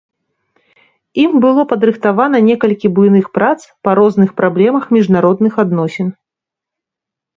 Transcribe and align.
Ім 1.23 1.31
было 1.43 1.65
падрыхтавана 1.73 2.37
некалькі 2.49 2.87
буйных 2.99 3.25
прац 3.39 3.53
па 3.89 3.95
розных 4.03 4.29
праблемах 4.41 4.83
міжнародных 4.99 5.53
адносін. 5.67 6.07